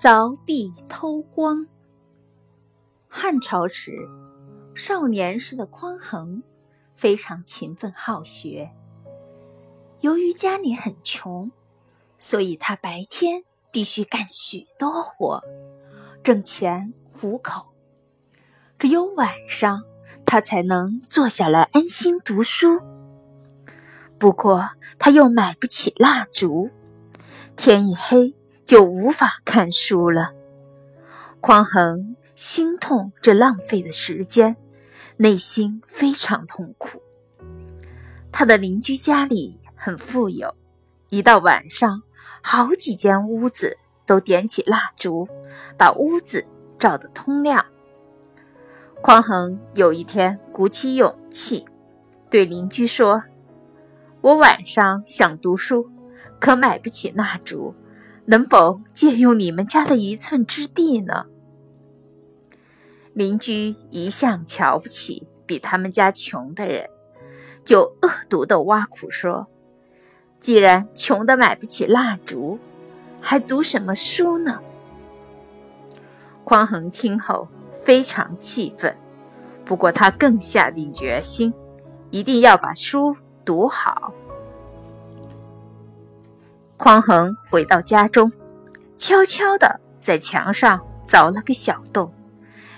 [0.00, 1.66] 凿壁偷光。
[3.06, 3.92] 汉朝时，
[4.74, 6.42] 少年时的匡衡
[6.94, 8.70] 非常勤奋好学。
[10.00, 11.52] 由于家里很穷，
[12.16, 15.42] 所以他白天必须干许多活，
[16.24, 17.66] 挣钱糊口。
[18.78, 19.82] 只有晚上，
[20.24, 22.80] 他才能坐下来安心读书。
[24.18, 26.70] 不过，他又买不起蜡烛，
[27.54, 28.34] 天一黑
[28.70, 30.32] 就无法看书了。
[31.40, 34.56] 匡衡心痛这浪费的时间，
[35.16, 37.02] 内心非常痛苦。
[38.30, 40.54] 他的邻居家里很富有，
[41.08, 42.04] 一到晚上，
[42.42, 45.28] 好几间屋子都点起蜡烛，
[45.76, 46.46] 把屋子
[46.78, 47.66] 照得通亮。
[49.02, 51.66] 匡衡有一天鼓起勇气，
[52.30, 53.24] 对邻居说
[54.22, 55.90] ：“我晚上想读书，
[56.38, 57.74] 可买不起蜡烛，
[58.30, 61.26] 能否借用你们家的一寸之地呢？”
[63.12, 66.88] 邻居一向瞧不起比他们家穷的人，
[67.64, 69.48] 就恶毒地挖苦说
[70.40, 72.58] ：“既然穷的买不起蜡烛，
[73.20, 74.60] 还读什么书呢？”
[76.44, 77.48] 匡衡听后。
[77.82, 78.94] 非常气愤，
[79.64, 81.52] 不过他更下定决心，
[82.10, 84.12] 一定要把书读好。
[86.82, 88.32] 匡衡回到家中，
[88.96, 92.10] 悄悄地在墙上凿了个小洞，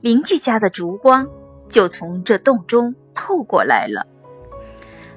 [0.00, 1.26] 邻居家的烛光
[1.68, 4.06] 就从这洞中透过来了。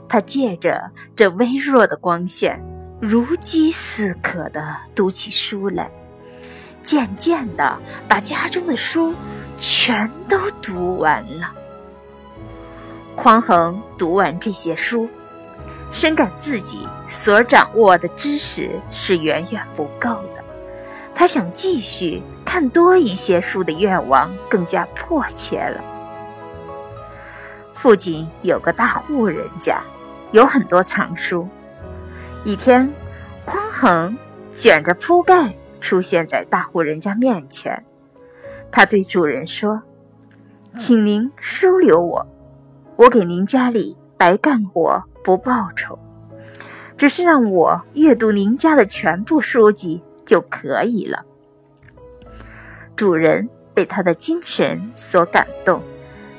[0.10, 2.60] 他借着这微弱的光线，
[3.00, 5.92] 如饥似渴地读起书来，
[6.82, 9.14] 渐渐地把家中的书。
[9.64, 11.54] 全都读完了。
[13.16, 15.08] 匡衡读完这些书，
[15.92, 20.44] 深感自己所掌握的知识是远远不够的。
[21.14, 25.84] 他想继续看多一些书的愿望更加迫切了。
[27.76, 29.82] 附近有个大户人家，
[30.32, 31.48] 有很多藏书。
[32.46, 32.92] 一天，
[33.46, 34.18] 匡衡
[34.56, 37.84] 卷着铺盖出现在大户人家面前。
[38.72, 39.82] 他对主人说
[40.80, 42.26] ：“请您收留我，
[42.96, 46.00] 我给您家里白干活不报酬，
[47.02, 51.26] 只是让我阅读您家的全部书籍就可以了。”
[52.96, 55.82] 主人被他的精神所感动，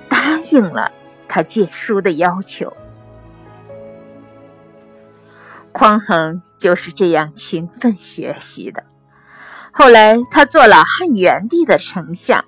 [0.09, 0.93] 答应了
[1.27, 2.73] 他借书的要求。
[5.73, 8.85] 匡衡就是这样勤奋学习的。
[9.73, 12.45] 后来，他做了汉元帝的丞相，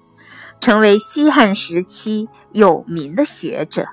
[0.61, 3.89] 成为西汉时期有名的学者。